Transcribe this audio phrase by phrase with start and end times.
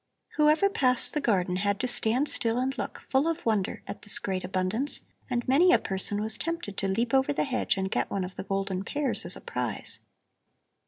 [0.37, 4.17] Whoever passed the garden had to stand still and look, full of wonder, at this
[4.17, 8.09] great abundance, and many a person was tempted to leap over the hedge and get
[8.09, 9.99] one of the golden pears as a prize.